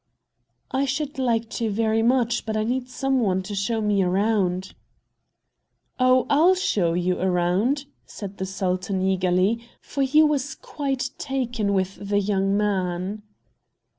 [0.71, 4.73] "I should like to very much, but I need some one to show me around."
[5.99, 11.97] "Oh, I'll show you around," said the sultan, eagerly, for he was quite taken with
[12.01, 13.21] the young man.